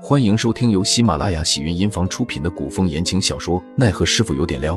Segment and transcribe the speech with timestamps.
[0.00, 4.76] 欢迎收听由喜马拉雅喜云音房出品的古风言情小说《奈何师傅有点撩》，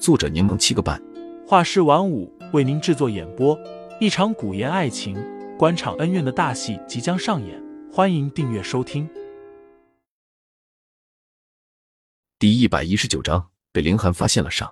[0.00, 1.00] 作者柠檬七个半，
[1.46, 3.56] 画师晚舞为您制作演播。
[4.00, 5.16] 一场古言爱情、
[5.56, 9.08] 官场恩怨的大戏即将上演，欢迎订阅收听。
[12.40, 14.68] 第一百一十九章被凌寒发现了上，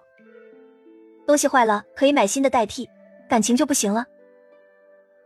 [1.29, 2.89] 东西坏了可以买新的代替，
[3.31, 4.05] 感情就不行了。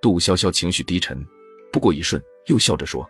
[0.02, 1.27] 杜潇潇情绪低沉，
[1.72, 3.08] 不过一瞬又笑着说。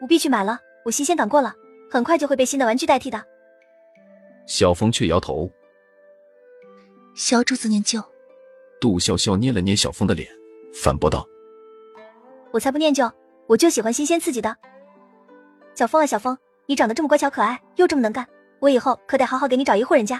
[0.00, 1.54] 不必去买了，我新鲜感过了，
[1.90, 3.22] 很快就会被新的玩具代替的。
[4.46, 5.48] 小峰却摇头。
[7.14, 8.02] 小主子念旧。
[8.80, 10.26] 杜笑笑捏了捏小峰的脸，
[10.72, 11.26] 反驳道
[12.50, 13.12] ：“我才不念旧，
[13.46, 14.56] 我就喜欢新鲜刺激的。
[15.74, 18.26] 小峰啊，小峰，你长得这么乖巧可爱，又这么能干，
[18.58, 20.18] 我以后可得好好给你找一户人家，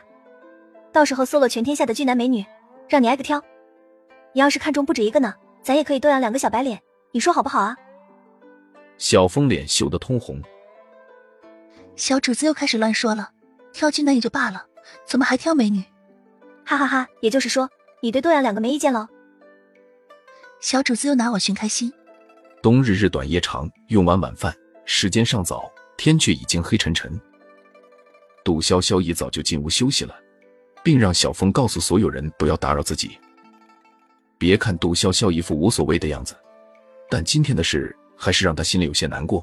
[0.92, 2.44] 到时候搜罗全天下的俊男美女，
[2.86, 3.42] 让你挨个挑。
[4.34, 6.78] 你要是看中不止一个呢，咱也可以多养两个小白脸，
[7.12, 7.74] 你说好不好啊？”
[9.00, 10.38] 小峰脸羞得通红，
[11.96, 13.30] 小主子又开始乱说了。
[13.72, 14.66] 挑俊男也就罢了，
[15.06, 15.82] 怎么还挑美女？
[16.66, 17.08] 哈哈哈！
[17.20, 17.70] 也就是说，
[18.02, 19.08] 你对杜阳两个没意见喽？
[20.60, 21.90] 小主子又拿我寻开心。
[22.62, 27.18] 冬日日短夜长，用完晚饭，时间尚早，天却已经黑沉沉。
[28.44, 30.14] 杜潇潇一早就进屋休息了，
[30.84, 33.18] 并让小峰告诉所有人不要打扰自己。
[34.36, 36.36] 别看杜潇潇一副无所谓的样子，
[37.08, 37.96] 但今天的事。
[38.22, 39.42] 还是让他心里有些难过。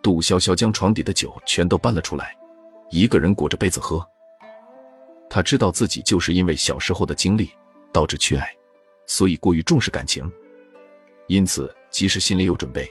[0.00, 2.34] 杜潇潇将床底的酒全都搬了出来，
[2.90, 4.04] 一个人裹着被子喝。
[5.28, 7.50] 他知道自己就是因为小时候的经历
[7.92, 8.50] 导致缺爱，
[9.06, 10.30] 所以过于重视感情，
[11.26, 12.90] 因此即使心里有准备，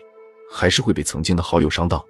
[0.52, 2.06] 还是会被曾经的好友伤到。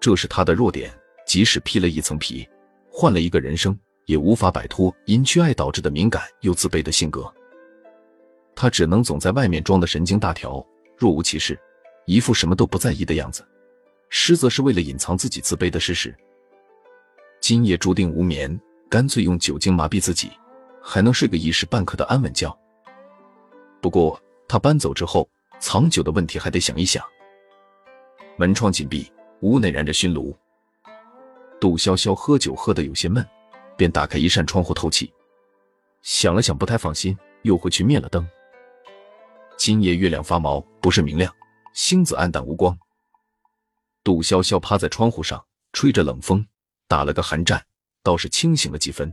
[0.00, 0.92] 这是他的弱点，
[1.24, 2.48] 即使披了一层皮，
[2.90, 7.32] 换了一个人生，也无法摆脱因缺爱导致的敏感又自卑的性格。
[8.56, 10.64] 他只能总在外面装的神经大条。
[11.00, 11.58] 若无其事，
[12.04, 13.42] 一副什么都不在意的样子，
[14.10, 16.14] 实则是为了隐藏自己自卑的事实。
[17.40, 20.30] 今夜注定无眠，干脆用酒精麻痹自己，
[20.82, 22.54] 还能睡个一时半刻的安稳觉。
[23.80, 25.26] 不过他搬走之后，
[25.58, 27.02] 藏酒的问题还得想一想。
[28.36, 30.36] 门窗紧闭，屋内燃着熏炉。
[31.58, 33.26] 杜潇潇喝酒喝得有些闷，
[33.74, 35.10] 便打开一扇窗户透气。
[36.02, 38.28] 想了想，不太放心，又回去灭了灯。
[39.60, 41.30] 今夜月亮发毛，不是明亮，
[41.74, 42.74] 星子暗淡无光。
[44.02, 45.44] 杜潇潇趴在窗户上，
[45.74, 46.42] 吹着冷风，
[46.88, 47.62] 打了个寒战，
[48.02, 49.12] 倒是清醒了几分。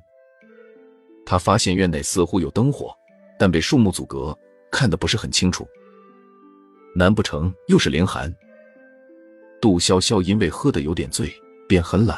[1.25, 2.95] 他发现院内似乎有灯火，
[3.37, 4.33] 但被树木阻隔，
[4.71, 5.67] 看得不是很清楚。
[6.95, 8.33] 难不成又是凌寒？
[9.59, 11.29] 杜潇潇因为喝得有点醉，
[11.67, 12.17] 便很懒，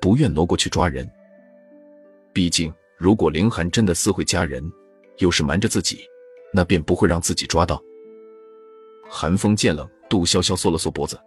[0.00, 1.06] 不愿挪过去抓人。
[2.32, 4.64] 毕竟，如果凌寒真的私会佳人，
[5.18, 6.08] 又是瞒着自己。
[6.56, 7.82] 那便不会让自己抓到。
[9.10, 11.20] 寒风渐冷，杜潇潇缩了缩脖子，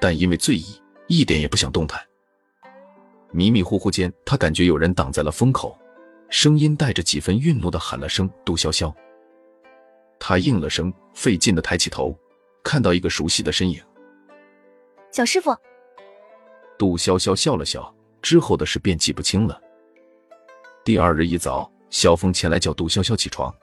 [0.00, 2.00] 但因为醉意，一点也不想动弹。
[3.30, 5.78] 迷迷糊糊间，他感觉有人挡在了风口，
[6.28, 8.92] 声音带着几分愠怒的喊了声“杜潇潇”。
[10.18, 12.18] 他应了声，费劲的抬起头，
[12.64, 13.80] 看到一个熟悉的身影。
[15.12, 15.56] 小师傅。
[16.76, 19.60] 杜潇潇笑了笑，之后的事便记不清了。
[20.84, 23.54] 第二日一早，小峰前来叫杜潇潇起床。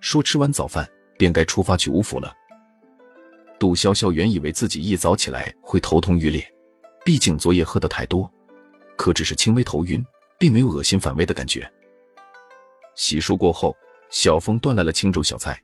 [0.00, 2.32] 说吃完早饭便该出发去吴府了。
[3.58, 6.44] 杜潇潇原以为自己一早起来会头痛欲裂，
[7.04, 8.30] 毕竟昨夜喝的太多，
[8.96, 10.04] 可只是轻微头晕，
[10.38, 11.68] 并没有恶心反胃的感觉。
[12.94, 13.76] 洗漱过后，
[14.10, 15.60] 小峰端来了清粥小菜。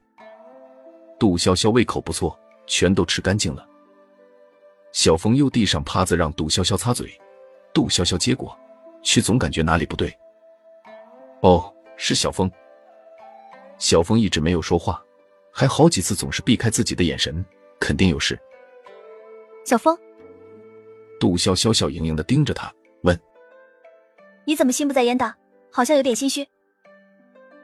[1.18, 3.64] 杜潇潇胃口不错，全都吃干净了。
[4.92, 7.16] 小峰又递上帕子让杜潇潇擦嘴，
[7.72, 8.58] 杜潇潇接过，
[9.02, 10.12] 却总感觉哪里不对。
[11.42, 12.50] 哦，是小峰。
[13.78, 15.04] 小峰一直没有说话，
[15.52, 17.44] 还好几次总是避开自己的眼神，
[17.78, 18.38] 肯定有事。
[19.64, 19.96] 小峰，
[21.18, 23.18] 杜潇潇笑盈盈的盯着他，问
[24.46, 25.34] ：“你怎么心不在焉的？
[25.70, 26.46] 好像有点心虚。”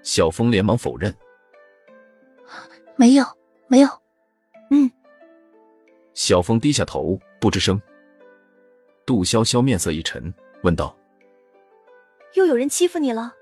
[0.02, 1.14] 小峰连忙否认
[2.96, 3.24] ：“没有，
[3.68, 3.88] 没有。”
[4.70, 4.90] 嗯。
[6.14, 7.80] 小峰低下头，不吱声。
[9.06, 10.32] 杜潇潇面色一沉，
[10.62, 10.96] 问道
[12.34, 13.34] ：“又有人欺负你了？”“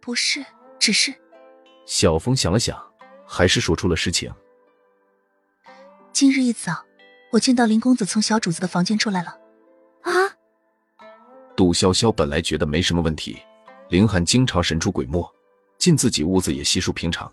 [0.00, 0.44] 不是。”
[0.82, 1.14] 只是，
[1.86, 2.76] 小峰想了想，
[3.24, 4.34] 还是说出了实情。
[6.12, 6.84] 今日一早，
[7.30, 9.38] 我见到林公子从小主子的房间出来了。
[10.00, 10.10] 啊！
[11.54, 13.40] 杜潇潇本来觉得没什么问题，
[13.90, 15.24] 林寒经常神出鬼没，
[15.78, 17.32] 进自己屋子也稀疏平常。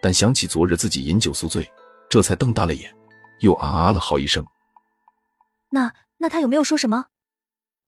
[0.00, 1.68] 但想起昨日自己饮酒宿醉，
[2.08, 2.94] 这才瞪大了眼，
[3.40, 4.46] 又啊啊了好一声。
[5.70, 7.06] 那那他有没有说什么？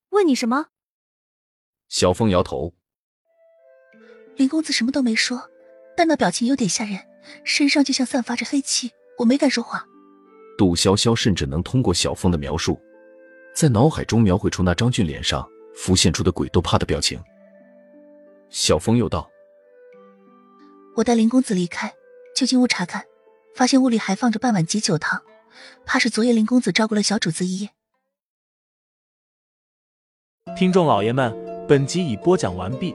[0.08, 0.66] 问你什么？
[1.88, 2.74] 小峰摇头。
[4.36, 5.50] 林公子什么都没说，
[5.96, 7.00] 但那表情有点吓人，
[7.42, 8.92] 身上就像散发着黑气。
[9.18, 9.86] 我没敢说话。
[10.58, 12.78] 杜潇潇甚至能通过小凤的描述，
[13.54, 17.18] 在脑海中描绘出那张俊脸上浮现出的鬼都怕的表情。
[18.50, 19.28] 小凤又道
[20.96, 21.94] ：“我带林公子离开，
[22.34, 23.04] 就进屋查看，
[23.54, 25.22] 发现屋里还放着半碗急酒汤，
[25.86, 27.70] 怕是昨夜林公子照顾了小主子一夜。”
[30.56, 31.34] 听众老爷们，
[31.66, 32.94] 本集已播讲完毕，